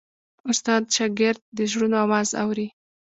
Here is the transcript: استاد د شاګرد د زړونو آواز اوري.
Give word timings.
استاد 0.49 0.81
د 0.87 0.91
شاګرد 0.95 1.41
د 1.57 1.59
زړونو 1.71 1.95
آواز 2.05 2.29
اوري. 2.43 2.67